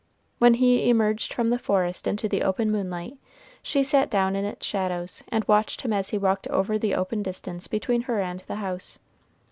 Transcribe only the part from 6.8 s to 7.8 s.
open distance